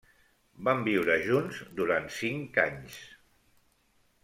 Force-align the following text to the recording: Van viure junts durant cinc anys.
Van 0.67 0.79
viure 0.87 1.17
junts 1.25 1.59
durant 1.81 2.09
cinc 2.17 2.59
anys. 2.65 2.99